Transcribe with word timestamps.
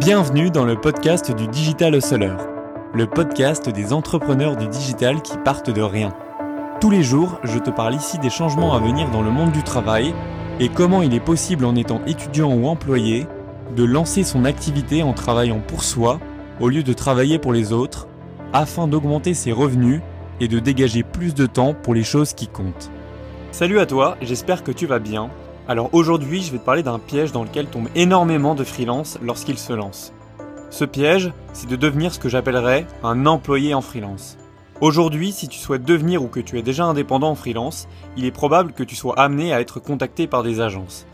Bienvenue 0.00 0.50
dans 0.50 0.64
le 0.64 0.80
podcast 0.80 1.30
du 1.30 1.46
Digital 1.46 1.94
Hustler, 1.94 2.32
le 2.94 3.06
podcast 3.06 3.68
des 3.68 3.92
entrepreneurs 3.92 4.56
du 4.56 4.66
digital 4.66 5.22
qui 5.22 5.38
partent 5.38 5.70
de 5.70 5.82
rien. 5.82 6.12
Tous 6.80 6.90
les 6.90 7.02
jours, 7.02 7.38
je 7.44 7.58
te 7.58 7.70
parle 7.70 7.94
ici 7.94 8.18
des 8.18 8.28
changements 8.28 8.74
à 8.74 8.80
venir 8.80 9.10
dans 9.10 9.22
le 9.22 9.30
monde 9.30 9.52
du 9.52 9.62
travail 9.62 10.12
et 10.58 10.68
comment 10.68 11.00
il 11.00 11.14
est 11.14 11.20
possible 11.20 11.64
en 11.64 11.76
étant 11.76 12.00
étudiant 12.06 12.52
ou 12.52 12.66
employé 12.66 13.26
de 13.76 13.84
lancer 13.84 14.24
son 14.24 14.44
activité 14.44 15.02
en 15.02 15.12
travaillant 15.12 15.60
pour 15.60 15.84
soi 15.84 16.18
au 16.60 16.68
lieu 16.68 16.82
de 16.82 16.92
travailler 16.92 17.38
pour 17.38 17.52
les 17.52 17.72
autres 17.72 18.08
afin 18.52 18.88
d'augmenter 18.88 19.32
ses 19.32 19.52
revenus 19.52 20.00
et 20.40 20.48
de 20.48 20.58
dégager 20.58 21.02
plus 21.02 21.34
de 21.34 21.46
temps 21.46 21.72
pour 21.72 21.94
les 21.94 22.04
choses 22.04 22.32
qui 22.32 22.48
comptent. 22.48 22.90
Salut 23.52 23.78
à 23.78 23.86
toi, 23.86 24.16
j'espère 24.20 24.64
que 24.64 24.72
tu 24.72 24.86
vas 24.86 24.98
bien. 24.98 25.30
Alors 25.66 25.88
aujourd'hui, 25.94 26.42
je 26.42 26.52
vais 26.52 26.58
te 26.58 26.64
parler 26.64 26.82
d'un 26.82 26.98
piège 26.98 27.32
dans 27.32 27.42
lequel 27.42 27.68
tombent 27.68 27.88
énormément 27.94 28.54
de 28.54 28.64
freelance 28.64 29.18
lorsqu'ils 29.22 29.58
se 29.58 29.72
lancent. 29.72 30.12
Ce 30.68 30.84
piège, 30.84 31.32
c'est 31.54 31.68
de 31.68 31.76
devenir 31.76 32.12
ce 32.12 32.18
que 32.18 32.28
j'appellerais 32.28 32.86
un 33.02 33.24
employé 33.24 33.72
en 33.72 33.80
freelance. 33.80 34.36
Aujourd'hui, 34.82 35.32
si 35.32 35.48
tu 35.48 35.58
souhaites 35.58 35.84
devenir 35.84 36.22
ou 36.22 36.28
que 36.28 36.40
tu 36.40 36.58
es 36.58 36.62
déjà 36.62 36.84
indépendant 36.84 37.30
en 37.30 37.34
freelance, 37.34 37.88
il 38.18 38.26
est 38.26 38.30
probable 38.30 38.72
que 38.72 38.82
tu 38.82 38.94
sois 38.94 39.18
amené 39.18 39.54
à 39.54 39.60
être 39.62 39.80
contacté 39.80 40.26
par 40.26 40.42
des 40.42 40.60
agences. 40.60 41.06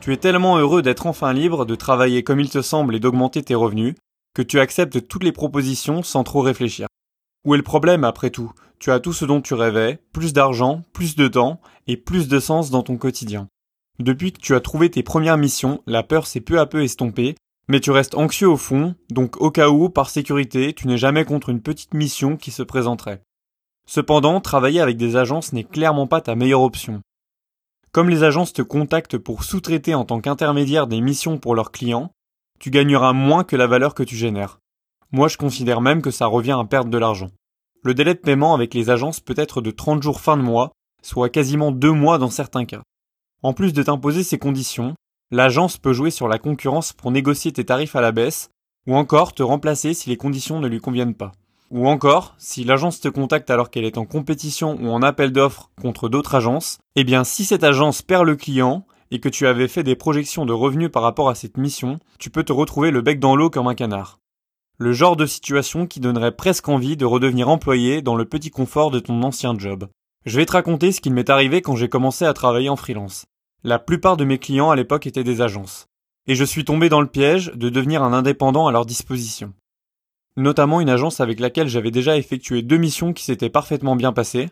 Tu 0.00 0.14
es 0.14 0.16
tellement 0.16 0.56
heureux 0.56 0.80
d'être 0.80 1.06
enfin 1.06 1.34
libre, 1.34 1.66
de 1.66 1.74
travailler 1.74 2.22
comme 2.22 2.40
il 2.40 2.48
te 2.48 2.62
semble 2.62 2.94
et 2.94 3.00
d'augmenter 3.00 3.42
tes 3.42 3.56
revenus, 3.56 3.94
que 4.34 4.42
tu 4.42 4.58
acceptes 4.58 5.06
toutes 5.06 5.24
les 5.24 5.32
propositions 5.32 6.02
sans 6.02 6.24
trop 6.24 6.40
réfléchir. 6.40 6.86
Où 7.44 7.54
est 7.54 7.58
le 7.58 7.62
problème 7.62 8.04
après 8.04 8.30
tout? 8.30 8.52
Tu 8.78 8.90
as 8.90 9.00
tout 9.00 9.12
ce 9.12 9.26
dont 9.26 9.42
tu 9.42 9.52
rêvais, 9.52 9.98
plus 10.12 10.32
d'argent, 10.32 10.82
plus 10.94 11.14
de 11.16 11.28
temps 11.28 11.60
et 11.86 11.98
plus 11.98 12.28
de 12.28 12.40
sens 12.40 12.70
dans 12.70 12.82
ton 12.82 12.96
quotidien. 12.96 13.48
Depuis 13.98 14.32
que 14.32 14.40
tu 14.40 14.54
as 14.54 14.60
trouvé 14.60 14.90
tes 14.90 15.02
premières 15.02 15.38
missions, 15.38 15.82
la 15.86 16.02
peur 16.02 16.26
s'est 16.26 16.40
peu 16.40 16.60
à 16.60 16.66
peu 16.66 16.82
estompée, 16.82 17.34
mais 17.68 17.80
tu 17.80 17.90
restes 17.90 18.14
anxieux 18.14 18.48
au 18.48 18.56
fond, 18.56 18.94
donc 19.10 19.40
au 19.40 19.50
cas 19.50 19.68
où, 19.68 19.90
par 19.90 20.08
sécurité, 20.08 20.72
tu 20.72 20.86
n'es 20.86 20.96
jamais 20.96 21.24
contre 21.24 21.48
une 21.48 21.60
petite 21.60 21.94
mission 21.94 22.36
qui 22.36 22.50
se 22.50 22.62
présenterait. 22.62 23.22
Cependant, 23.86 24.40
travailler 24.40 24.80
avec 24.80 24.96
des 24.96 25.16
agences 25.16 25.52
n'est 25.52 25.64
clairement 25.64 26.06
pas 26.06 26.20
ta 26.20 26.34
meilleure 26.34 26.62
option. 26.62 27.02
Comme 27.90 28.08
les 28.08 28.22
agences 28.22 28.52
te 28.52 28.62
contactent 28.62 29.18
pour 29.18 29.42
sous-traiter 29.42 29.94
en 29.94 30.04
tant 30.04 30.20
qu'intermédiaire 30.20 30.86
des 30.86 31.00
missions 31.00 31.38
pour 31.38 31.54
leurs 31.54 31.72
clients, 31.72 32.12
tu 32.60 32.70
gagneras 32.70 33.12
moins 33.12 33.44
que 33.44 33.56
la 33.56 33.66
valeur 33.66 33.94
que 33.94 34.02
tu 34.02 34.14
génères. 34.14 34.60
Moi, 35.10 35.28
je 35.28 35.38
considère 35.38 35.80
même 35.80 36.02
que 36.02 36.10
ça 36.10 36.26
revient 36.26 36.56
à 36.60 36.64
perdre 36.64 36.90
de 36.90 36.98
l'argent. 36.98 37.30
Le 37.82 37.94
délai 37.94 38.14
de 38.14 38.20
paiement 38.20 38.54
avec 38.54 38.74
les 38.74 38.90
agences 38.90 39.20
peut 39.20 39.34
être 39.36 39.60
de 39.60 39.70
30 39.70 40.02
jours 40.02 40.20
fin 40.20 40.36
de 40.36 40.42
mois, 40.42 40.72
soit 41.02 41.30
quasiment 41.30 41.72
2 41.72 41.92
mois 41.92 42.18
dans 42.18 42.30
certains 42.30 42.64
cas. 42.64 42.82
En 43.42 43.52
plus 43.52 43.72
de 43.72 43.84
t'imposer 43.84 44.24
ces 44.24 44.38
conditions, 44.38 44.94
l'agence 45.30 45.78
peut 45.78 45.92
jouer 45.92 46.10
sur 46.10 46.26
la 46.26 46.40
concurrence 46.40 46.92
pour 46.92 47.12
négocier 47.12 47.52
tes 47.52 47.64
tarifs 47.64 47.94
à 47.94 48.00
la 48.00 48.10
baisse, 48.10 48.50
ou 48.88 48.96
encore 48.96 49.32
te 49.32 49.44
remplacer 49.44 49.94
si 49.94 50.10
les 50.10 50.16
conditions 50.16 50.58
ne 50.58 50.66
lui 50.66 50.80
conviennent 50.80 51.14
pas. 51.14 51.30
Ou 51.70 51.86
encore, 51.86 52.34
si 52.38 52.64
l'agence 52.64 52.98
te 53.00 53.06
contacte 53.08 53.50
alors 53.50 53.70
qu'elle 53.70 53.84
est 53.84 53.98
en 53.98 54.06
compétition 54.06 54.76
ou 54.80 54.88
en 54.88 55.02
appel 55.02 55.30
d'offres 55.30 55.70
contre 55.80 56.08
d'autres 56.08 56.34
agences, 56.34 56.78
eh 56.96 57.04
bien 57.04 57.22
si 57.22 57.44
cette 57.44 57.62
agence 57.62 58.02
perd 58.02 58.24
le 58.24 58.34
client 58.34 58.86
et 59.12 59.20
que 59.20 59.28
tu 59.28 59.46
avais 59.46 59.68
fait 59.68 59.84
des 59.84 59.94
projections 59.94 60.44
de 60.44 60.52
revenus 60.52 60.90
par 60.90 61.04
rapport 61.04 61.28
à 61.28 61.36
cette 61.36 61.58
mission, 61.58 62.00
tu 62.18 62.30
peux 62.30 62.42
te 62.42 62.52
retrouver 62.52 62.90
le 62.90 63.02
bec 63.02 63.20
dans 63.20 63.36
l'eau 63.36 63.50
comme 63.50 63.68
un 63.68 63.74
canard. 63.76 64.18
Le 64.78 64.92
genre 64.92 65.14
de 65.14 65.26
situation 65.26 65.86
qui 65.86 66.00
donnerait 66.00 66.34
presque 66.34 66.68
envie 66.68 66.96
de 66.96 67.04
redevenir 67.04 67.48
employé 67.48 68.02
dans 68.02 68.16
le 68.16 68.24
petit 68.24 68.50
confort 68.50 68.90
de 68.90 68.98
ton 68.98 69.22
ancien 69.22 69.56
job. 69.56 69.88
Je 70.28 70.36
vais 70.36 70.44
te 70.44 70.52
raconter 70.52 70.92
ce 70.92 71.00
qui 71.00 71.08
m'est 71.08 71.30
arrivé 71.30 71.62
quand 71.62 71.74
j'ai 71.74 71.88
commencé 71.88 72.26
à 72.26 72.34
travailler 72.34 72.68
en 72.68 72.76
freelance. 72.76 73.24
La 73.64 73.78
plupart 73.78 74.18
de 74.18 74.26
mes 74.26 74.36
clients 74.36 74.68
à 74.68 74.76
l'époque 74.76 75.06
étaient 75.06 75.24
des 75.24 75.40
agences. 75.40 75.86
Et 76.26 76.34
je 76.34 76.44
suis 76.44 76.66
tombé 76.66 76.90
dans 76.90 77.00
le 77.00 77.06
piège 77.06 77.50
de 77.54 77.70
devenir 77.70 78.02
un 78.02 78.12
indépendant 78.12 78.66
à 78.66 78.70
leur 78.70 78.84
disposition. 78.84 79.54
Notamment 80.36 80.82
une 80.82 80.90
agence 80.90 81.20
avec 81.20 81.40
laquelle 81.40 81.68
j'avais 81.68 81.90
déjà 81.90 82.18
effectué 82.18 82.60
deux 82.60 82.76
missions 82.76 83.14
qui 83.14 83.24
s'étaient 83.24 83.48
parfaitement 83.48 83.96
bien 83.96 84.12
passées. 84.12 84.50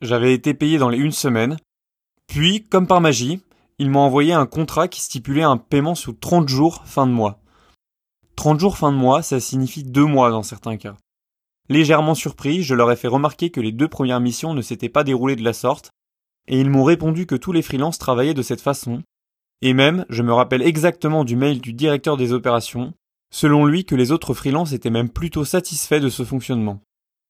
J'avais 0.00 0.32
été 0.32 0.54
payé 0.54 0.78
dans 0.78 0.90
les 0.90 0.98
une 0.98 1.10
semaine. 1.10 1.56
Puis, 2.28 2.62
comme 2.62 2.86
par 2.86 3.00
magie, 3.00 3.40
ils 3.80 3.90
m'ont 3.90 4.06
envoyé 4.06 4.32
un 4.32 4.46
contrat 4.46 4.86
qui 4.86 5.00
stipulait 5.00 5.42
un 5.42 5.56
paiement 5.56 5.96
sous 5.96 6.12
30 6.12 6.48
jours 6.48 6.84
fin 6.84 7.08
de 7.08 7.12
mois. 7.12 7.40
30 8.36 8.60
jours 8.60 8.78
fin 8.78 8.92
de 8.92 8.96
mois, 8.96 9.22
ça 9.22 9.40
signifie 9.40 9.82
deux 9.82 10.06
mois 10.06 10.30
dans 10.30 10.44
certains 10.44 10.76
cas. 10.76 10.96
Légèrement 11.68 12.14
surpris, 12.14 12.62
je 12.62 12.74
leur 12.74 12.90
ai 12.92 12.96
fait 12.96 13.08
remarquer 13.08 13.50
que 13.50 13.60
les 13.60 13.72
deux 13.72 13.88
premières 13.88 14.20
missions 14.20 14.54
ne 14.54 14.62
s'étaient 14.62 14.88
pas 14.88 15.04
déroulées 15.04 15.36
de 15.36 15.44
la 15.44 15.52
sorte, 15.52 15.90
et 16.48 16.60
ils 16.60 16.70
m'ont 16.70 16.84
répondu 16.84 17.26
que 17.26 17.34
tous 17.34 17.52
les 17.52 17.62
freelances 17.62 17.98
travaillaient 17.98 18.34
de 18.34 18.42
cette 18.42 18.60
façon, 18.60 19.02
et 19.62 19.72
même, 19.72 20.04
je 20.10 20.22
me 20.22 20.32
rappelle 20.32 20.62
exactement 20.62 21.24
du 21.24 21.34
mail 21.34 21.60
du 21.60 21.72
directeur 21.72 22.16
des 22.16 22.32
opérations, 22.32 22.92
selon 23.32 23.64
lui 23.64 23.84
que 23.84 23.94
les 23.94 24.12
autres 24.12 24.34
freelances 24.34 24.72
étaient 24.72 24.90
même 24.90 25.08
plutôt 25.08 25.44
satisfaits 25.44 26.00
de 26.00 26.10
ce 26.10 26.24
fonctionnement. 26.24 26.80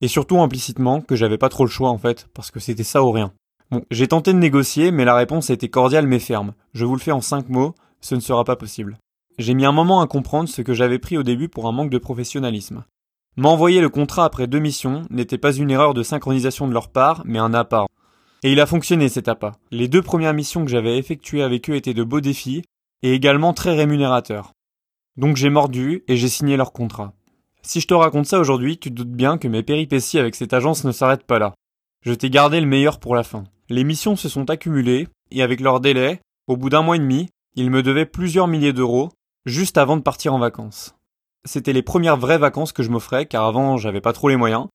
Et 0.00 0.08
surtout 0.08 0.40
implicitement 0.40 1.00
que 1.00 1.16
j'avais 1.16 1.38
pas 1.38 1.48
trop 1.48 1.64
le 1.64 1.70
choix 1.70 1.90
en 1.90 1.98
fait, 1.98 2.28
parce 2.34 2.50
que 2.50 2.60
c'était 2.60 2.84
ça 2.84 3.02
ou 3.02 3.12
rien. 3.12 3.32
Bon, 3.70 3.82
j'ai 3.90 4.08
tenté 4.08 4.32
de 4.32 4.38
négocier, 4.38 4.90
mais 4.90 5.04
la 5.04 5.14
réponse 5.14 5.50
a 5.50 5.54
été 5.54 5.68
cordiale 5.68 6.06
mais 6.06 6.18
ferme. 6.18 6.52
Je 6.74 6.84
vous 6.84 6.94
le 6.94 7.00
fais 7.00 7.12
en 7.12 7.20
cinq 7.20 7.48
mots, 7.48 7.74
ce 8.00 8.14
ne 8.14 8.20
sera 8.20 8.44
pas 8.44 8.56
possible. 8.56 8.98
J'ai 9.38 9.54
mis 9.54 9.64
un 9.64 9.72
moment 9.72 10.00
à 10.00 10.06
comprendre 10.06 10.48
ce 10.48 10.62
que 10.62 10.74
j'avais 10.74 10.98
pris 10.98 11.16
au 11.16 11.22
début 11.22 11.48
pour 11.48 11.66
un 11.66 11.72
manque 11.72 11.90
de 11.90 11.98
professionnalisme. 11.98 12.84
M'envoyer 13.38 13.82
le 13.82 13.90
contrat 13.90 14.24
après 14.24 14.46
deux 14.46 14.60
missions 14.60 15.02
n'était 15.10 15.36
pas 15.36 15.52
une 15.52 15.70
erreur 15.70 15.92
de 15.92 16.02
synchronisation 16.02 16.66
de 16.68 16.72
leur 16.72 16.88
part, 16.88 17.20
mais 17.26 17.38
un 17.38 17.52
appât. 17.52 17.84
Et 18.42 18.52
il 18.52 18.60
a 18.60 18.66
fonctionné 18.66 19.10
cet 19.10 19.28
appât. 19.28 19.52
Les 19.70 19.88
deux 19.88 20.00
premières 20.00 20.32
missions 20.32 20.64
que 20.64 20.70
j'avais 20.70 20.96
effectuées 20.96 21.42
avec 21.42 21.68
eux 21.68 21.74
étaient 21.74 21.92
de 21.92 22.02
beaux 22.02 22.22
défis, 22.22 22.62
et 23.02 23.12
également 23.12 23.52
très 23.52 23.74
rémunérateurs. 23.74 24.52
Donc 25.18 25.36
j'ai 25.36 25.50
mordu 25.50 26.02
et 26.08 26.16
j'ai 26.16 26.28
signé 26.28 26.56
leur 26.56 26.72
contrat. 26.72 27.12
Si 27.60 27.80
je 27.80 27.86
te 27.86 27.92
raconte 27.92 28.24
ça 28.24 28.40
aujourd'hui, 28.40 28.78
tu 28.78 28.88
te 28.88 28.94
doutes 28.94 29.12
bien 29.12 29.36
que 29.36 29.48
mes 29.48 29.62
péripéties 29.62 30.18
avec 30.18 30.34
cette 30.34 30.54
agence 30.54 30.84
ne 30.84 30.92
s'arrêtent 30.92 31.26
pas 31.26 31.38
là. 31.38 31.52
Je 32.02 32.14
t'ai 32.14 32.30
gardé 32.30 32.58
le 32.58 32.66
meilleur 32.66 33.00
pour 33.00 33.14
la 33.14 33.22
fin. 33.22 33.44
Les 33.68 33.84
missions 33.84 34.16
se 34.16 34.30
sont 34.30 34.48
accumulées, 34.48 35.08
et 35.30 35.42
avec 35.42 35.60
leur 35.60 35.80
délai, 35.80 36.20
au 36.46 36.56
bout 36.56 36.70
d'un 36.70 36.82
mois 36.82 36.96
et 36.96 37.00
demi, 37.00 37.28
ils 37.54 37.70
me 37.70 37.82
devaient 37.82 38.06
plusieurs 38.06 38.48
milliers 38.48 38.72
d'euros, 38.72 39.10
juste 39.44 39.76
avant 39.76 39.98
de 39.98 40.02
partir 40.02 40.32
en 40.32 40.38
vacances. 40.38 40.94
C'était 41.46 41.72
les 41.72 41.82
premières 41.82 42.16
vraies 42.16 42.38
vacances 42.38 42.72
que 42.72 42.82
je 42.82 42.90
m'offrais, 42.90 43.26
car 43.26 43.44
avant 43.44 43.76
j'avais 43.76 44.00
pas 44.00 44.12
trop 44.12 44.28
les 44.28 44.36
moyens. 44.36 44.66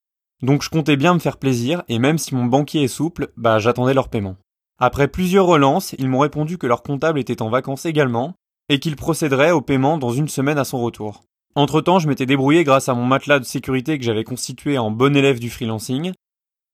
Donc 0.41 0.63
je 0.63 0.69
comptais 0.69 0.95
bien 0.95 1.13
me 1.13 1.19
faire 1.19 1.37
plaisir, 1.37 1.83
et 1.87 1.99
même 1.99 2.17
si 2.17 2.33
mon 2.33 2.45
banquier 2.45 2.83
est 2.83 2.87
souple, 2.87 3.31
bah 3.37 3.59
j'attendais 3.59 3.93
leur 3.93 4.09
paiement. 4.09 4.37
Après 4.79 5.07
plusieurs 5.07 5.45
relances, 5.45 5.93
ils 5.99 6.09
m'ont 6.09 6.19
répondu 6.19 6.57
que 6.57 6.65
leur 6.65 6.81
comptable 6.81 7.19
était 7.19 7.41
en 7.41 7.49
vacances 7.49 7.85
également, 7.85 8.33
et 8.69 8.79
qu'il 8.79 8.95
procéderait 8.95 9.51
au 9.51 9.61
paiement 9.61 9.97
dans 9.97 10.11
une 10.11 10.29
semaine 10.29 10.57
à 10.57 10.63
son 10.63 10.81
retour. 10.81 11.23
Entre 11.55 11.81
temps, 11.81 11.99
je 11.99 12.07
m'étais 12.07 12.25
débrouillé 12.25 12.63
grâce 12.63 12.87
à 12.87 12.93
mon 12.93 13.05
matelas 13.05 13.39
de 13.39 13.43
sécurité 13.43 13.99
que 13.99 14.05
j'avais 14.05 14.23
constitué 14.23 14.77
en 14.77 14.89
bon 14.89 15.15
élève 15.15 15.39
du 15.39 15.49
freelancing, 15.49 16.13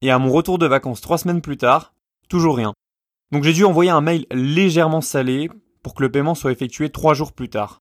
et 0.03 0.11
à 0.11 0.19
mon 0.19 0.31
retour 0.31 0.59
de 0.59 0.67
vacances 0.67 1.01
trois 1.01 1.17
semaines 1.17 1.41
plus 1.41 1.57
tard, 1.57 1.93
toujours 2.29 2.55
rien. 2.55 2.73
Donc 3.31 3.43
j'ai 3.43 3.53
dû 3.53 3.65
envoyer 3.65 3.89
un 3.89 4.01
mail 4.01 4.27
légèrement 4.31 5.01
salé 5.01 5.49
pour 5.81 5.95
que 5.95 6.03
le 6.03 6.11
paiement 6.11 6.35
soit 6.35 6.51
effectué 6.51 6.91
trois 6.91 7.15
jours 7.15 7.33
plus 7.33 7.49
tard. 7.49 7.79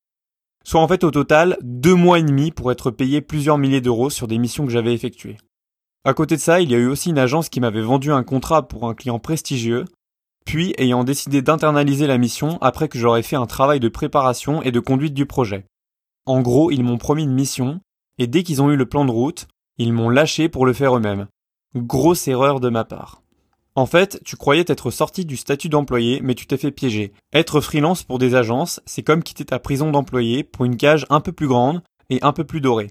Soit 0.66 0.80
en 0.80 0.88
fait 0.88 1.04
au 1.04 1.12
total 1.12 1.56
deux 1.62 1.94
mois 1.94 2.18
et 2.18 2.24
demi 2.24 2.50
pour 2.50 2.72
être 2.72 2.90
payé 2.90 3.20
plusieurs 3.20 3.56
milliers 3.56 3.80
d'euros 3.80 4.10
sur 4.10 4.26
des 4.26 4.36
missions 4.36 4.66
que 4.66 4.72
j'avais 4.72 4.92
effectuées. 4.92 5.36
À 6.04 6.12
côté 6.12 6.34
de 6.34 6.40
ça, 6.40 6.60
il 6.60 6.72
y 6.72 6.74
a 6.74 6.78
eu 6.78 6.88
aussi 6.88 7.10
une 7.10 7.20
agence 7.20 7.48
qui 7.48 7.60
m'avait 7.60 7.80
vendu 7.80 8.10
un 8.10 8.24
contrat 8.24 8.66
pour 8.66 8.88
un 8.88 8.94
client 8.94 9.20
prestigieux, 9.20 9.84
puis 10.44 10.74
ayant 10.78 11.04
décidé 11.04 11.40
d'internaliser 11.40 12.08
la 12.08 12.18
mission 12.18 12.58
après 12.62 12.88
que 12.88 12.98
j'aurais 12.98 13.22
fait 13.22 13.36
un 13.36 13.46
travail 13.46 13.78
de 13.78 13.88
préparation 13.88 14.60
et 14.60 14.72
de 14.72 14.80
conduite 14.80 15.14
du 15.14 15.24
projet. 15.24 15.66
En 16.26 16.40
gros, 16.40 16.72
ils 16.72 16.82
m'ont 16.82 16.98
promis 16.98 17.22
une 17.22 17.34
mission, 17.34 17.78
et 18.18 18.26
dès 18.26 18.42
qu'ils 18.42 18.60
ont 18.60 18.72
eu 18.72 18.76
le 18.76 18.86
plan 18.86 19.04
de 19.04 19.12
route, 19.12 19.46
ils 19.78 19.92
m'ont 19.92 20.08
lâché 20.08 20.48
pour 20.48 20.66
le 20.66 20.72
faire 20.72 20.96
eux-mêmes. 20.96 21.28
Grosse 21.76 22.26
erreur 22.26 22.58
de 22.58 22.70
ma 22.70 22.84
part. 22.84 23.22
En 23.76 23.84
fait, 23.84 24.22
tu 24.24 24.36
croyais 24.36 24.64
être 24.66 24.90
sorti 24.90 25.26
du 25.26 25.36
statut 25.36 25.68
d'employé, 25.68 26.20
mais 26.22 26.34
tu 26.34 26.46
t'es 26.46 26.56
fait 26.56 26.70
piéger. 26.70 27.12
Être 27.34 27.60
freelance 27.60 28.04
pour 28.04 28.18
des 28.18 28.34
agences, 28.34 28.80
c'est 28.86 29.02
comme 29.02 29.22
quitter 29.22 29.44
ta 29.44 29.58
prison 29.58 29.90
d'employé 29.90 30.44
pour 30.44 30.64
une 30.64 30.78
cage 30.78 31.04
un 31.10 31.20
peu 31.20 31.30
plus 31.30 31.46
grande 31.46 31.82
et 32.08 32.18
un 32.22 32.32
peu 32.32 32.44
plus 32.44 32.62
dorée. 32.62 32.90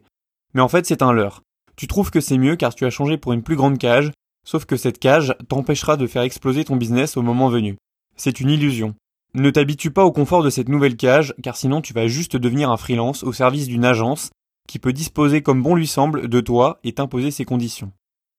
Mais 0.53 0.61
en 0.61 0.67
fait, 0.67 0.85
c'est 0.85 1.01
un 1.01 1.11
leurre. 1.11 1.41
Tu 1.75 1.87
trouves 1.87 2.11
que 2.11 2.21
c'est 2.21 2.37
mieux 2.37 2.55
car 2.55 2.75
tu 2.75 2.85
as 2.85 2.91
changé 2.91 3.17
pour 3.17 3.33
une 3.33 3.41
plus 3.41 3.55
grande 3.55 3.79
cage, 3.79 4.11
sauf 4.45 4.65
que 4.65 4.77
cette 4.77 4.99
cage 4.99 5.33
t'empêchera 5.49 5.97
de 5.97 6.05
faire 6.05 6.21
exploser 6.21 6.63
ton 6.65 6.75
business 6.75 7.17
au 7.17 7.23
moment 7.23 7.49
venu. 7.49 7.77
C'est 8.15 8.39
une 8.39 8.51
illusion. 8.51 8.93
Ne 9.33 9.49
t'habitue 9.49 9.89
pas 9.89 10.05
au 10.05 10.11
confort 10.11 10.43
de 10.43 10.51
cette 10.51 10.69
nouvelle 10.69 10.97
cage, 10.97 11.33
car 11.41 11.57
sinon 11.57 11.81
tu 11.81 11.93
vas 11.93 12.05
juste 12.05 12.37
devenir 12.37 12.69
un 12.69 12.77
freelance 12.77 13.23
au 13.23 13.33
service 13.33 13.67
d'une 13.67 13.85
agence 13.85 14.29
qui 14.67 14.77
peut 14.77 14.93
disposer 14.93 15.41
comme 15.41 15.63
bon 15.63 15.73
lui 15.73 15.87
semble 15.87 16.27
de 16.27 16.41
toi 16.41 16.79
et 16.83 16.93
t'imposer 16.93 17.31
ses 17.31 17.43
conditions. 17.43 17.91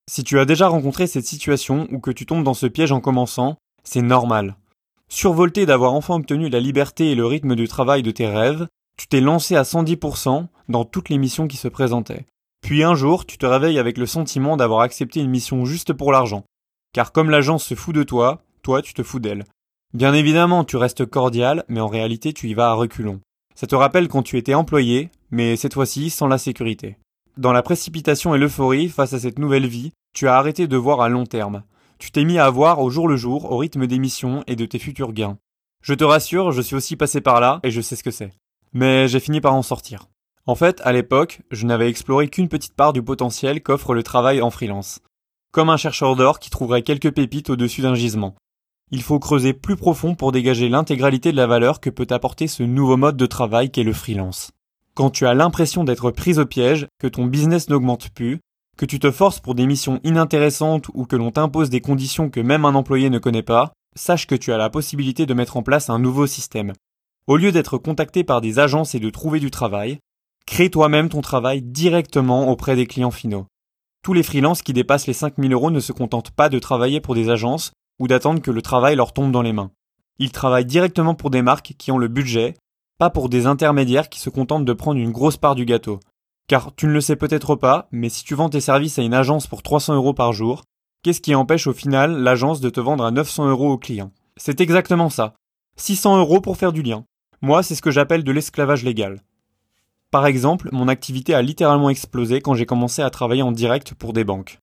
Si 0.08 0.22
tu 0.22 0.38
as 0.38 0.44
déjà 0.44 0.68
rencontré 0.68 1.06
cette 1.06 1.26
situation 1.26 1.88
ou 1.90 1.98
que 1.98 2.12
tu 2.12 2.26
tombes 2.26 2.44
dans 2.44 2.54
ce 2.54 2.66
piège 2.66 2.92
en 2.92 3.00
commençant, 3.00 3.56
c'est 3.82 4.02
normal. 4.02 4.56
Survolté 5.08 5.66
d'avoir 5.66 5.94
enfin 5.94 6.14
obtenu 6.14 6.48
la 6.48 6.60
liberté 6.60 7.10
et 7.10 7.14
le 7.14 7.26
rythme 7.26 7.56
de 7.56 7.66
travail 7.66 8.02
de 8.02 8.10
tes 8.10 8.28
rêves, 8.28 8.66
tu 8.96 9.08
t'es 9.08 9.20
lancé 9.20 9.56
à 9.56 9.62
110% 9.62 10.46
dans 10.68 10.84
toutes 10.84 11.08
les 11.08 11.18
missions 11.18 11.48
qui 11.48 11.56
se 11.56 11.68
présentaient. 11.68 12.24
Puis 12.62 12.82
un 12.82 12.94
jour, 12.94 13.26
tu 13.26 13.36
te 13.36 13.46
réveilles 13.46 13.78
avec 13.78 13.98
le 13.98 14.06
sentiment 14.06 14.56
d'avoir 14.56 14.80
accepté 14.80 15.20
une 15.20 15.30
mission 15.30 15.64
juste 15.64 15.92
pour 15.92 16.12
l'argent. 16.12 16.44
Car 16.92 17.12
comme 17.12 17.30
l'agence 17.30 17.64
se 17.64 17.74
fout 17.74 17.94
de 17.94 18.02
toi, 18.02 18.42
toi 18.62 18.82
tu 18.82 18.94
te 18.94 19.02
fous 19.02 19.20
d'elle. 19.20 19.44
Bien 19.92 20.14
évidemment, 20.14 20.64
tu 20.64 20.76
restes 20.76 21.06
cordial, 21.06 21.64
mais 21.68 21.80
en 21.80 21.88
réalité 21.88 22.32
tu 22.32 22.48
y 22.48 22.54
vas 22.54 22.70
à 22.70 22.74
reculons. 22.74 23.20
Ça 23.54 23.66
te 23.66 23.74
rappelle 23.74 24.08
quand 24.08 24.22
tu 24.22 24.38
étais 24.38 24.54
employé, 24.54 25.10
mais 25.30 25.56
cette 25.56 25.74
fois-ci 25.74 26.10
sans 26.10 26.26
la 26.26 26.38
sécurité. 26.38 26.96
Dans 27.36 27.52
la 27.52 27.62
précipitation 27.62 28.34
et 28.34 28.38
l'euphorie 28.38 28.88
face 28.88 29.12
à 29.12 29.20
cette 29.20 29.38
nouvelle 29.38 29.66
vie, 29.66 29.92
tu 30.14 30.26
as 30.26 30.36
arrêté 30.36 30.66
de 30.66 30.76
voir 30.78 31.02
à 31.02 31.10
long 31.10 31.26
terme. 31.26 31.64
Tu 31.98 32.10
t'es 32.10 32.24
mis 32.24 32.38
à 32.38 32.48
voir 32.48 32.80
au 32.80 32.88
jour 32.88 33.08
le 33.08 33.16
jour, 33.16 33.52
au 33.52 33.58
rythme 33.58 33.86
des 33.86 33.98
missions 33.98 34.42
et 34.46 34.56
de 34.56 34.64
tes 34.64 34.78
futurs 34.78 35.12
gains. 35.12 35.36
Je 35.82 35.92
te 35.92 36.02
rassure, 36.02 36.52
je 36.52 36.62
suis 36.62 36.76
aussi 36.76 36.96
passé 36.96 37.20
par 37.20 37.40
là 37.40 37.60
et 37.62 37.70
je 37.70 37.82
sais 37.82 37.94
ce 37.94 38.02
que 38.02 38.10
c'est. 38.10 38.32
Mais 38.72 39.06
j'ai 39.06 39.20
fini 39.20 39.42
par 39.42 39.54
en 39.54 39.60
sortir. 39.60 40.08
En 40.46 40.54
fait, 40.54 40.80
à 40.82 40.92
l'époque, 40.92 41.42
je 41.50 41.66
n'avais 41.66 41.90
exploré 41.90 42.28
qu'une 42.28 42.48
petite 42.48 42.74
part 42.74 42.94
du 42.94 43.02
potentiel 43.02 43.62
qu'offre 43.62 43.92
le 43.92 44.02
travail 44.02 44.40
en 44.40 44.50
freelance. 44.50 45.00
Comme 45.52 45.68
un 45.68 45.76
chercheur 45.76 46.16
d'or 46.16 46.38
qui 46.38 46.48
trouverait 46.48 46.82
quelques 46.82 47.12
pépites 47.12 47.50
au-dessus 47.50 47.82
d'un 47.82 47.94
gisement. 47.94 48.34
Il 48.90 49.02
faut 49.02 49.18
creuser 49.18 49.52
plus 49.52 49.76
profond 49.76 50.14
pour 50.14 50.32
dégager 50.32 50.70
l'intégralité 50.70 51.32
de 51.32 51.36
la 51.36 51.46
valeur 51.46 51.80
que 51.80 51.90
peut 51.90 52.06
apporter 52.08 52.46
ce 52.46 52.62
nouveau 52.62 52.96
mode 52.96 53.18
de 53.18 53.26
travail 53.26 53.70
qu'est 53.70 53.82
le 53.82 53.92
freelance. 53.92 54.52
Quand 54.96 55.10
tu 55.10 55.26
as 55.26 55.34
l'impression 55.34 55.84
d'être 55.84 56.10
prise 56.10 56.38
au 56.38 56.46
piège, 56.46 56.88
que 56.98 57.06
ton 57.06 57.26
business 57.26 57.68
n'augmente 57.68 58.08
plus, 58.08 58.40
que 58.78 58.86
tu 58.86 58.98
te 58.98 59.10
forces 59.10 59.40
pour 59.40 59.54
des 59.54 59.66
missions 59.66 60.00
inintéressantes 60.04 60.86
ou 60.94 61.04
que 61.04 61.16
l'on 61.16 61.30
t'impose 61.30 61.68
des 61.68 61.82
conditions 61.82 62.30
que 62.30 62.40
même 62.40 62.64
un 62.64 62.74
employé 62.74 63.10
ne 63.10 63.18
connaît 63.18 63.42
pas, 63.42 63.74
sache 63.94 64.26
que 64.26 64.34
tu 64.34 64.54
as 64.54 64.56
la 64.56 64.70
possibilité 64.70 65.26
de 65.26 65.34
mettre 65.34 65.58
en 65.58 65.62
place 65.62 65.90
un 65.90 65.98
nouveau 65.98 66.26
système. 66.26 66.72
Au 67.26 67.36
lieu 67.36 67.52
d'être 67.52 67.76
contacté 67.76 68.24
par 68.24 68.40
des 68.40 68.58
agences 68.58 68.94
et 68.94 68.98
de 68.98 69.10
trouver 69.10 69.38
du 69.38 69.50
travail, 69.50 69.98
crée 70.46 70.70
toi-même 70.70 71.10
ton 71.10 71.20
travail 71.20 71.60
directement 71.60 72.48
auprès 72.48 72.74
des 72.74 72.86
clients 72.86 73.10
finaux. 73.10 73.44
Tous 74.02 74.14
les 74.14 74.22
freelances 74.22 74.62
qui 74.62 74.72
dépassent 74.72 75.06
les 75.06 75.12
5000 75.12 75.52
euros 75.52 75.70
ne 75.70 75.80
se 75.80 75.92
contentent 75.92 76.30
pas 76.30 76.48
de 76.48 76.58
travailler 76.58 77.02
pour 77.02 77.14
des 77.14 77.28
agences 77.28 77.72
ou 78.00 78.08
d'attendre 78.08 78.40
que 78.40 78.50
le 78.50 78.62
travail 78.62 78.96
leur 78.96 79.12
tombe 79.12 79.30
dans 79.30 79.42
les 79.42 79.52
mains. 79.52 79.72
Ils 80.18 80.32
travaillent 80.32 80.64
directement 80.64 81.14
pour 81.14 81.28
des 81.28 81.42
marques 81.42 81.74
qui 81.76 81.92
ont 81.92 81.98
le 81.98 82.08
budget, 82.08 82.54
pas 82.98 83.10
pour 83.10 83.28
des 83.28 83.46
intermédiaires 83.46 84.08
qui 84.08 84.20
se 84.20 84.30
contentent 84.30 84.64
de 84.64 84.72
prendre 84.72 84.98
une 84.98 85.12
grosse 85.12 85.36
part 85.36 85.54
du 85.54 85.64
gâteau. 85.64 86.00
Car 86.48 86.74
tu 86.74 86.86
ne 86.86 86.92
le 86.92 87.00
sais 87.00 87.16
peut-être 87.16 87.56
pas, 87.56 87.88
mais 87.90 88.08
si 88.08 88.24
tu 88.24 88.34
vends 88.34 88.48
tes 88.48 88.60
services 88.60 88.98
à 88.98 89.02
une 89.02 89.14
agence 89.14 89.46
pour 89.46 89.62
300 89.62 89.94
euros 89.94 90.14
par 90.14 90.32
jour, 90.32 90.62
qu'est-ce 91.02 91.20
qui 91.20 91.34
empêche 91.34 91.66
au 91.66 91.72
final 91.72 92.22
l'agence 92.22 92.60
de 92.60 92.70
te 92.70 92.80
vendre 92.80 93.04
à 93.04 93.10
900 93.10 93.48
euros 93.48 93.72
au 93.72 93.78
client? 93.78 94.12
C'est 94.36 94.60
exactement 94.60 95.10
ça. 95.10 95.34
600 95.76 96.18
euros 96.18 96.40
pour 96.40 96.56
faire 96.56 96.72
du 96.72 96.82
lien. 96.82 97.04
Moi, 97.42 97.62
c'est 97.62 97.74
ce 97.74 97.82
que 97.82 97.90
j'appelle 97.90 98.24
de 98.24 98.32
l'esclavage 98.32 98.84
légal. 98.84 99.20
Par 100.10 100.26
exemple, 100.26 100.68
mon 100.72 100.88
activité 100.88 101.34
a 101.34 101.42
littéralement 101.42 101.90
explosé 101.90 102.40
quand 102.40 102.54
j'ai 102.54 102.64
commencé 102.64 103.02
à 103.02 103.10
travailler 103.10 103.42
en 103.42 103.52
direct 103.52 103.92
pour 103.94 104.12
des 104.12 104.24
banques. 104.24 104.58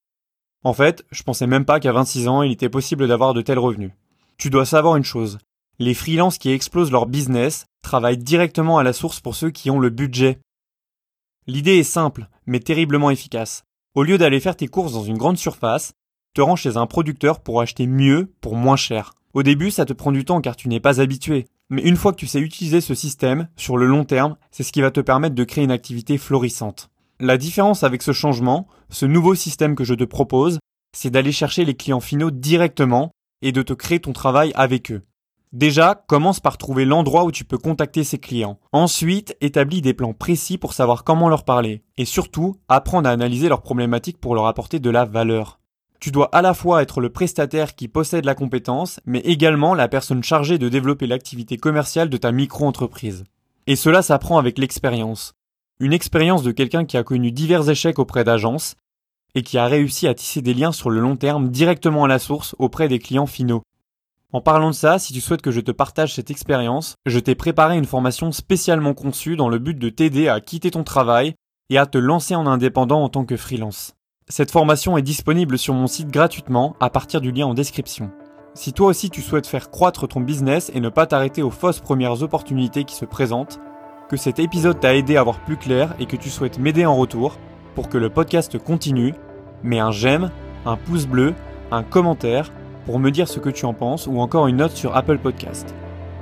En 0.63 0.73
fait, 0.73 1.05
je 1.11 1.23
pensais 1.23 1.47
même 1.47 1.65
pas 1.65 1.79
qu'à 1.79 1.91
26 1.91 2.27
ans, 2.29 2.41
il 2.41 2.51
était 2.51 2.69
possible 2.69 3.07
d'avoir 3.07 3.33
de 3.33 3.41
tels 3.41 3.59
revenus. 3.59 3.91
Tu 4.37 4.49
dois 4.49 4.65
savoir 4.65 4.95
une 4.95 5.03
chose. 5.03 5.37
Les 5.79 5.93
freelances 5.95 6.37
qui 6.37 6.51
explosent 6.51 6.91
leur 6.91 7.07
business 7.07 7.65
travaillent 7.81 8.17
directement 8.17 8.77
à 8.77 8.83
la 8.83 8.93
source 8.93 9.19
pour 9.19 9.35
ceux 9.35 9.49
qui 9.49 9.71
ont 9.71 9.79
le 9.79 9.89
budget. 9.89 10.39
L'idée 11.47 11.77
est 11.77 11.83
simple, 11.83 12.29
mais 12.45 12.59
terriblement 12.59 13.09
efficace. 13.09 13.63
Au 13.95 14.03
lieu 14.03 14.17
d'aller 14.17 14.39
faire 14.39 14.55
tes 14.55 14.67
courses 14.67 14.93
dans 14.93 15.03
une 15.03 15.17
grande 15.17 15.37
surface, 15.37 15.93
te 16.33 16.41
rends 16.41 16.55
chez 16.55 16.77
un 16.77 16.87
producteur 16.87 17.41
pour 17.41 17.61
acheter 17.61 17.87
mieux 17.87 18.31
pour 18.41 18.55
moins 18.55 18.75
cher. 18.75 19.13
Au 19.33 19.43
début, 19.43 19.71
ça 19.71 19.85
te 19.85 19.93
prend 19.93 20.11
du 20.11 20.25
temps 20.25 20.41
car 20.41 20.55
tu 20.55 20.67
n'es 20.67 20.79
pas 20.79 21.01
habitué. 21.01 21.47
Mais 21.69 21.81
une 21.81 21.95
fois 21.95 22.11
que 22.11 22.17
tu 22.17 22.27
sais 22.27 22.39
utiliser 22.39 22.81
ce 22.81 22.93
système, 22.93 23.47
sur 23.55 23.77
le 23.77 23.87
long 23.87 24.05
terme, 24.05 24.37
c'est 24.51 24.63
ce 24.63 24.71
qui 24.71 24.81
va 24.81 24.91
te 24.91 24.99
permettre 24.99 25.35
de 25.35 25.43
créer 25.43 25.63
une 25.63 25.71
activité 25.71 26.17
florissante. 26.17 26.89
La 27.19 27.37
différence 27.37 27.83
avec 27.83 28.03
ce 28.03 28.11
changement, 28.11 28.67
ce 28.89 29.05
nouveau 29.05 29.33
système 29.33 29.75
que 29.75 29.83
je 29.83 29.93
te 29.95 30.03
propose, 30.03 30.59
c'est 30.95 31.09
d'aller 31.09 31.31
chercher 31.31 31.65
les 31.65 31.75
clients 31.75 31.99
finaux 31.99 32.31
directement 32.31 33.11
et 33.41 33.51
de 33.51 33.61
te 33.61 33.73
créer 33.73 33.99
ton 33.99 34.13
travail 34.13 34.51
avec 34.55 34.91
eux. 34.91 35.01
Déjà, 35.53 36.03
commence 36.07 36.39
par 36.39 36.57
trouver 36.57 36.83
l'endroit 36.83 37.25
où 37.25 37.31
tu 37.31 37.45
peux 37.45 37.59
contacter 37.59 38.03
ces 38.03 38.17
clients. 38.17 38.57
Ensuite, 38.71 39.37
établis 39.39 39.83
des 39.83 39.93
plans 39.93 40.13
précis 40.13 40.57
pour 40.57 40.73
savoir 40.73 41.03
comment 41.03 41.29
leur 41.29 41.45
parler. 41.45 41.83
Et 41.97 42.05
surtout, 42.05 42.57
apprendre 42.69 43.07
à 43.07 43.11
analyser 43.11 43.49
leurs 43.49 43.61
problématiques 43.61 44.17
pour 44.17 44.33
leur 44.33 44.47
apporter 44.47 44.79
de 44.79 44.89
la 44.89 45.05
valeur. 45.05 45.59
Tu 45.99 46.09
dois 46.09 46.27
à 46.33 46.41
la 46.41 46.55
fois 46.55 46.81
être 46.81 47.01
le 47.01 47.11
prestataire 47.11 47.75
qui 47.75 47.87
possède 47.87 48.25
la 48.25 48.33
compétence, 48.33 48.99
mais 49.05 49.19
également 49.19 49.75
la 49.75 49.87
personne 49.87 50.23
chargée 50.23 50.57
de 50.57 50.69
développer 50.69 51.05
l'activité 51.05 51.57
commerciale 51.57 52.09
de 52.09 52.17
ta 52.17 52.31
micro-entreprise. 52.31 53.23
Et 53.67 53.75
cela 53.75 54.01
s'apprend 54.01 54.39
avec 54.39 54.57
l'expérience. 54.57 55.35
Une 55.79 55.93
expérience 55.93 56.41
de 56.41 56.51
quelqu'un 56.51 56.83
qui 56.83 56.97
a 56.97 57.03
connu 57.03 57.31
divers 57.31 57.69
échecs 57.69 57.99
auprès 57.99 58.23
d'agences 58.23 58.75
et 59.35 59.43
qui 59.43 59.59
a 59.59 59.67
réussi 59.67 60.07
à 60.07 60.15
tisser 60.15 60.41
des 60.41 60.55
liens 60.55 60.71
sur 60.71 60.89
le 60.89 60.99
long 60.99 61.15
terme 61.15 61.49
directement 61.49 62.05
à 62.05 62.07
la 62.07 62.19
source 62.19 62.55
auprès 62.57 62.87
des 62.87 62.99
clients 62.99 63.27
finaux. 63.27 63.61
En 64.33 64.41
parlant 64.41 64.71
de 64.71 64.75
ça, 64.75 64.97
si 64.97 65.13
tu 65.13 65.21
souhaites 65.21 65.43
que 65.43 65.51
je 65.51 65.61
te 65.61 65.69
partage 65.69 66.15
cette 66.15 66.31
expérience, 66.31 66.95
je 67.05 67.19
t'ai 67.19 67.35
préparé 67.35 67.77
une 67.77 67.85
formation 67.85 68.31
spécialement 68.31 68.95
conçue 68.95 69.35
dans 69.35 69.47
le 69.47 69.59
but 69.59 69.77
de 69.77 69.89
t'aider 69.89 70.27
à 70.27 70.41
quitter 70.41 70.71
ton 70.71 70.83
travail 70.83 71.35
et 71.69 71.77
à 71.77 71.85
te 71.85 71.99
lancer 71.99 72.33
en 72.33 72.47
indépendant 72.47 73.03
en 73.03 73.09
tant 73.09 73.25
que 73.25 73.37
freelance. 73.37 73.93
Cette 74.27 74.49
formation 74.49 74.97
est 74.97 75.03
disponible 75.03 75.59
sur 75.59 75.75
mon 75.75 75.85
site 75.85 76.09
gratuitement 76.09 76.75
à 76.79 76.89
partir 76.89 77.21
du 77.21 77.31
lien 77.31 77.45
en 77.45 77.53
description. 77.53 78.09
Si 78.55 78.73
toi 78.73 78.87
aussi 78.87 79.11
tu 79.11 79.21
souhaites 79.21 79.45
faire 79.45 79.69
croître 79.69 80.07
ton 80.07 80.21
business 80.21 80.71
et 80.73 80.79
ne 80.79 80.89
pas 80.89 81.05
t'arrêter 81.05 81.43
aux 81.43 81.51
fausses 81.51 81.79
premières 81.79 82.23
opportunités 82.23 82.85
qui 82.85 82.95
se 82.95 83.05
présentent, 83.05 83.59
que 84.09 84.17
cet 84.17 84.39
épisode 84.39 84.79
t'a 84.79 84.95
aidé 84.95 85.15
à 85.15 85.21
voir 85.21 85.45
plus 85.45 85.57
clair 85.57 85.93
et 85.99 86.07
que 86.07 86.15
tu 86.15 86.31
souhaites 86.31 86.57
m'aider 86.57 86.87
en 86.87 86.95
retour 86.95 87.37
pour 87.75 87.87
que 87.87 87.99
le 87.99 88.09
podcast 88.09 88.57
continue, 88.57 89.13
mets 89.61 89.79
un 89.79 89.91
j'aime, 89.91 90.31
un 90.65 90.75
pouce 90.75 91.05
bleu, 91.05 91.35
un 91.69 91.83
commentaire 91.83 92.51
pour 92.85 92.99
me 92.99 93.11
dire 93.11 93.27
ce 93.27 93.39
que 93.39 93.49
tu 93.49 93.65
en 93.65 93.73
penses 93.73 94.07
ou 94.07 94.19
encore 94.19 94.47
une 94.47 94.57
note 94.57 94.75
sur 94.75 94.95
Apple 94.95 95.17
Podcast. 95.17 95.73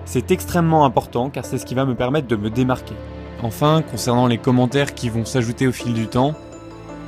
C'est 0.05 0.31
extrêmement 0.31 0.85
important 0.85 1.29
car 1.29 1.45
c'est 1.45 1.57
ce 1.57 1.65
qui 1.65 1.75
va 1.75 1.85
me 1.85 1.95
permettre 1.95 2.27
de 2.27 2.35
me 2.35 2.49
démarquer. 2.49 2.95
Enfin, 3.43 3.81
concernant 3.89 4.27
les 4.27 4.37
commentaires 4.37 4.93
qui 4.93 5.09
vont 5.09 5.25
s'ajouter 5.25 5.67
au 5.67 5.71
fil 5.71 5.93
du 5.93 6.07
temps, 6.07 6.35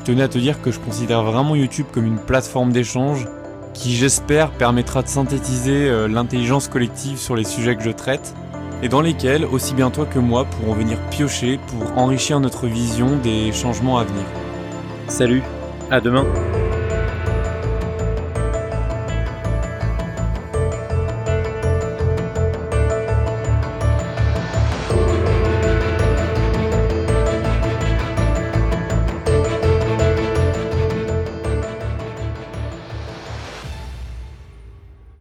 tenais 0.03 0.23
à 0.23 0.27
te 0.27 0.38
dire 0.38 0.61
que 0.61 0.71
je 0.71 0.79
considère 0.79 1.23
vraiment 1.23 1.55
YouTube 1.55 1.88
comme 1.91 2.05
une 2.05 2.19
plateforme 2.19 2.71
d'échange 2.71 3.27
qui 3.73 3.95
j'espère 3.95 4.51
permettra 4.51 5.01
de 5.01 5.07
synthétiser 5.07 5.89
euh, 5.89 6.07
l'intelligence 6.07 6.67
collective 6.67 7.17
sur 7.17 7.35
les 7.35 7.44
sujets 7.44 7.75
que 7.75 7.83
je 7.83 7.89
traite 7.89 8.35
et 8.83 8.89
dans 8.89 9.01
lesquels 9.01 9.45
aussi 9.45 9.73
bien 9.73 9.89
toi 9.89 10.05
que 10.05 10.19
moi 10.19 10.45
pourrons 10.45 10.73
venir 10.73 10.97
piocher 11.09 11.59
pour 11.67 11.97
enrichir 11.97 12.39
notre 12.39 12.67
vision 12.67 13.17
des 13.23 13.51
changements 13.51 13.97
à 13.97 14.03
venir. 14.03 14.25
Salut, 15.07 15.41
à 15.89 16.01
demain 16.01 16.25